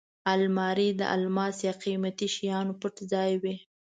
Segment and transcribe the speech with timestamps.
[0.33, 3.55] الماري د الماس یا قېمتي شیانو پټ ځای وي